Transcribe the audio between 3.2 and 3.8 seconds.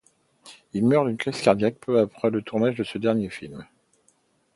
film.